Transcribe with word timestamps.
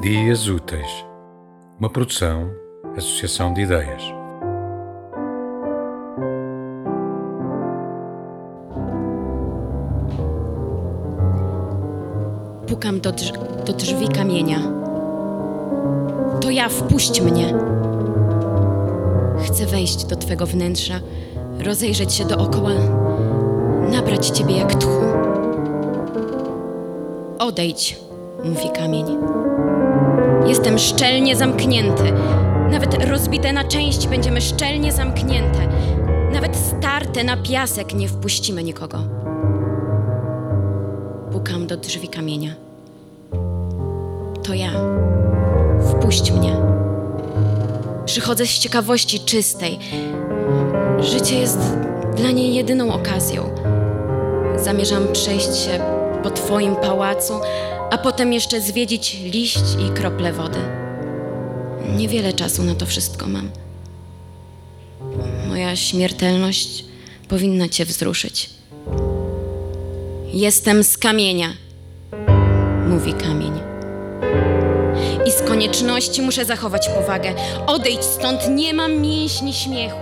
Dias 0.00 0.48
Úteis, 0.48 1.04
uma 1.78 1.90
produção, 1.90 2.50
associação 2.96 3.52
de 3.52 3.60
ideias. 3.60 4.02
Pukam 12.66 12.98
do, 12.98 13.12
drz 13.12 13.32
do 13.66 13.72
drzwi 13.74 14.08
kamienia. 14.08 14.60
To 16.40 16.50
ja, 16.50 16.68
wpuść 16.68 17.20
mnie. 17.20 17.54
Chcę 19.44 19.66
wejść 19.66 20.04
do 20.04 20.16
Twego 20.16 20.46
wnętrza, 20.46 21.00
rozejrzeć 21.58 22.14
się 22.14 22.24
dookoła, 22.24 22.72
nabrać 23.92 24.28
Ciebie 24.30 24.56
jak 24.56 24.74
tchu. 24.74 25.00
Odejdź, 27.38 27.98
mówi 28.44 28.70
kamień. 28.74 29.49
Jestem 30.46 30.78
szczelnie 30.78 31.36
zamknięty. 31.36 32.12
Nawet 32.70 33.04
rozbite 33.04 33.52
na 33.52 33.64
części 33.64 34.08
będziemy 34.08 34.40
szczelnie 34.40 34.92
zamknięte. 34.92 35.68
Nawet 36.32 36.56
starte 36.56 37.24
na 37.24 37.36
piasek 37.36 37.94
nie 37.94 38.08
wpuścimy 38.08 38.64
nikogo. 38.64 38.98
Pukam 41.32 41.66
do 41.66 41.76
drzwi 41.76 42.08
kamienia. 42.08 42.54
To 44.42 44.54
ja. 44.54 44.70
Wpuść 45.90 46.32
mnie. 46.32 46.56
Przychodzę 48.04 48.46
z 48.46 48.58
ciekawości 48.58 49.20
czystej. 49.20 49.78
Życie 51.00 51.38
jest 51.38 51.58
dla 52.16 52.30
niej 52.30 52.54
jedyną 52.54 52.92
okazją. 52.92 53.42
Zamierzam 54.56 55.02
przejść 55.12 55.56
się 55.56 55.80
po 56.22 56.30
Twoim 56.30 56.76
pałacu, 56.76 57.34
a 57.90 57.98
potem 57.98 58.32
jeszcze 58.32 58.60
zwiedzić 58.60 59.18
liść 59.22 59.64
i 59.88 59.94
krople 59.94 60.32
wody. 60.32 60.58
Niewiele 61.96 62.32
czasu 62.32 62.62
na 62.62 62.74
to 62.74 62.86
wszystko 62.86 63.26
mam. 63.26 63.50
Moja 65.48 65.76
śmiertelność 65.76 66.84
powinna 67.28 67.68
Cię 67.68 67.84
wzruszyć. 67.84 68.50
Jestem 70.32 70.84
z 70.84 70.98
kamienia, 70.98 71.48
mówi 72.88 73.12
kamień. 73.12 73.52
I 75.26 75.32
z 75.32 75.42
konieczności 75.42 76.22
muszę 76.22 76.44
zachować 76.44 76.88
powagę. 76.88 77.34
Odejdź 77.66 78.04
stąd, 78.04 78.40
nie 78.48 78.74
mam 78.74 79.00
mięśni 79.00 79.52
śmiechu. 79.52 79.98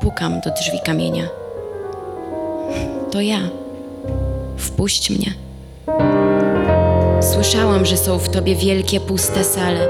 Pukam 0.00 0.40
do 0.40 0.50
drzwi 0.50 0.78
kamienia. 0.84 1.47
To 3.10 3.20
ja. 3.20 3.38
Wpuść 4.56 5.10
mnie. 5.10 5.34
Słyszałam, 7.32 7.86
że 7.86 7.96
są 7.96 8.18
w 8.18 8.28
tobie 8.28 8.54
wielkie, 8.54 9.00
puste 9.00 9.44
sale, 9.44 9.88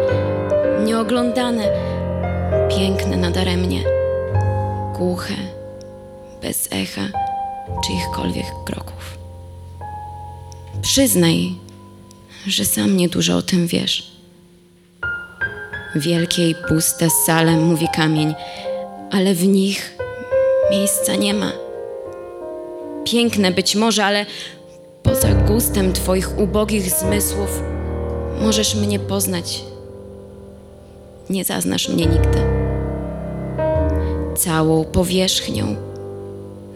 nieoglądane, 0.84 1.68
piękne 2.70 3.16
nadaremnie, 3.16 3.84
głuche, 4.98 5.34
bez 6.42 6.68
echa 6.72 7.08
czyichkolwiek 7.86 8.46
kroków. 8.64 9.18
Przyznaj, 10.82 11.54
że 12.46 12.64
sam 12.64 12.96
niedużo 12.96 13.36
o 13.36 13.42
tym 13.42 13.66
wiesz. 13.66 14.12
Wielkie 15.94 16.50
i 16.50 16.54
puste 16.68 17.10
sale, 17.26 17.52
mówi 17.56 17.86
kamień, 17.94 18.34
ale 19.10 19.34
w 19.34 19.46
nich 19.46 19.96
miejsca 20.70 21.14
nie 21.16 21.34
ma. 21.34 21.67
Piękne 23.04 23.50
być 23.50 23.76
może, 23.76 24.04
ale 24.04 24.26
poza 25.02 25.28
gustem 25.28 25.92
Twoich 25.92 26.38
ubogich 26.38 26.90
zmysłów 26.90 27.62
możesz 28.40 28.74
mnie 28.74 28.98
poznać. 28.98 29.64
Nie 31.30 31.44
zaznasz 31.44 31.88
mnie 31.88 32.06
nigdy. 32.06 32.38
Całą 34.36 34.84
powierzchnią 34.84 35.76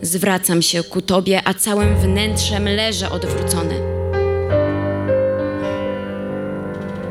zwracam 0.02 0.62
się 0.62 0.82
ku 0.82 1.02
Tobie, 1.02 1.40
a 1.44 1.54
całym 1.54 1.96
wnętrzem 1.96 2.64
leżę 2.64 3.10
odwrócony. 3.10 3.74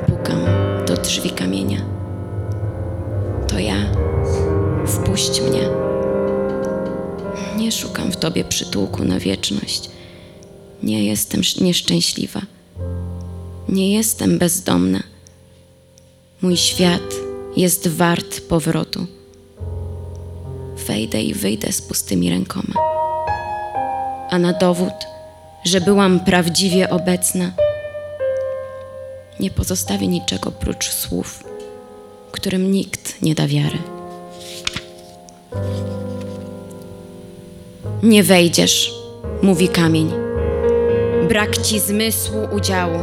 Pukam 0.07 0.45
do 0.87 0.93
drzwi 0.93 1.29
kamienia. 1.29 1.77
To 3.47 3.59
ja. 3.59 3.75
Wpuść 4.85 5.41
mnie. 5.41 5.90
Nie 7.57 7.71
szukam 7.71 8.11
w 8.11 8.17
Tobie 8.17 8.43
przytułku 8.43 9.03
na 9.05 9.19
wieczność. 9.19 9.89
Nie 10.83 11.03
jestem 11.05 11.39
sz- 11.39 11.61
nieszczęśliwa. 11.61 12.41
Nie 13.69 13.93
jestem 13.93 14.37
bezdomna. 14.37 15.03
Mój 16.41 16.57
świat 16.57 17.01
jest 17.57 17.87
wart 17.87 18.41
powrotu. 18.41 19.05
Wejdę 20.87 21.21
i 21.23 21.33
wyjdę 21.33 21.71
z 21.71 21.81
pustymi 21.81 22.29
rękoma. 22.29 22.73
A 24.29 24.39
na 24.39 24.53
dowód, 24.53 24.93
że 25.65 25.81
byłam 25.81 26.19
prawdziwie 26.19 26.89
obecna, 26.89 27.51
nie 29.39 29.51
pozostawię 29.51 30.07
niczego 30.07 30.51
prócz 30.51 30.89
słów, 30.89 31.43
którym 32.31 32.71
nikt 32.71 33.21
nie 33.21 33.35
da 33.35 33.47
wiary. 33.47 33.77
Nie 38.03 38.23
wejdziesz, 38.23 38.93
mówi 39.41 39.69
kamień. 39.69 40.11
Brak 41.29 41.57
ci 41.57 41.79
zmysłu 41.79 42.47
udziału. 42.55 42.99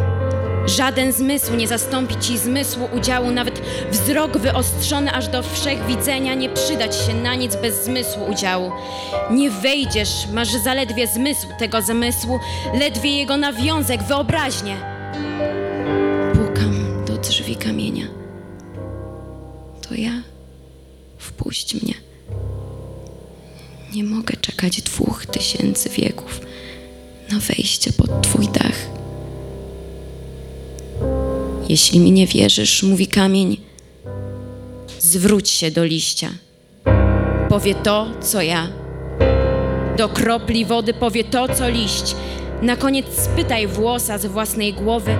Żaden 0.67 1.13
zmysł 1.13 1.55
nie 1.55 1.69
zastąpi 1.69 2.17
ci 2.21 2.39
zmysłu 2.39 2.89
udziału, 2.97 3.31
nawet 3.31 3.63
wzrok 3.91 4.39
wyostrzony 4.39 5.13
aż 5.13 5.29
do 5.29 5.43
wszechwidzenia 5.43 6.35
nie 6.35 6.49
przydać 6.49 6.97
się 6.97 7.15
na 7.15 7.35
nic 7.35 7.57
bez 7.57 7.85
zmysłu 7.85 8.23
udziału. 8.31 8.73
Nie 9.31 9.51
wejdziesz, 9.51 10.27
masz 10.33 10.49
zaledwie 10.49 11.07
zmysł 11.07 11.47
tego 11.59 11.83
zamysłu, 11.83 12.39
ledwie 12.75 13.11
jego 13.19 13.37
nawiązek, 13.37 14.03
wyobraźnię. 14.03 14.77
Pukam 16.33 17.05
do 17.07 17.17
drzwi 17.17 17.57
kamienia. 17.57 18.07
To 19.89 19.95
ja. 19.95 20.13
Wpuść 21.19 21.75
mnie. 21.83 22.08
Nie 23.95 24.05
mogę 24.05 24.37
czekać 24.37 24.83
dwóch 24.83 25.27
tysięcy 25.27 25.89
wieków 25.89 26.41
na 27.31 27.39
wejście 27.39 27.93
pod 27.93 28.23
Twój 28.23 28.49
dach. 28.49 28.87
Jeśli 31.69 32.01
mi 32.01 32.13
nie 32.13 32.27
wierzysz, 32.27 32.83
mówi 32.83 33.07
kamień, 33.07 33.57
zwróć 34.99 35.51
się 35.51 35.71
do 35.71 35.85
liścia. 35.85 36.31
Powie 37.49 37.75
to, 37.75 38.07
co 38.21 38.43
ja. 38.43 38.69
Do 39.97 40.09
kropli 40.09 40.65
wody 40.65 40.95
powie 40.95 41.25
to, 41.25 41.55
co 41.55 41.69
liść. 41.69 42.15
Na 42.63 42.77
koniec 42.77 43.07
spytaj 43.23 43.67
włosa 43.67 44.19
z 44.19 44.27
własnej 44.27 44.75
głowy. 44.75 45.17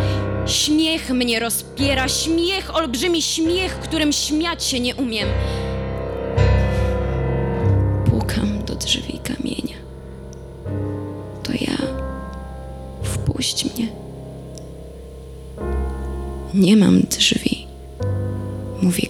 Śmiech 0.47 1.11
mnie 1.11 1.41
rozpiera, 1.41 2.09
śmiech, 2.09 2.77
olbrzymi 2.77 3.23
śmiech, 3.23 3.79
którym 3.79 4.13
śmiać 4.13 4.65
się 4.65 4.81
nie 4.81 4.95
umiem. 4.95 5.29
Drzwi 8.89 9.19
kamienia. 9.19 9.77
To 11.43 11.53
ja. 11.53 11.79
Wpuść 13.03 13.65
mnie. 13.65 13.89
Nie 16.55 16.77
mam 16.77 17.01
drzwi, 17.01 17.67
mówi 18.83 19.07